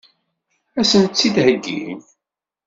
[0.79, 1.99] Ad sent-tt-id-heggin?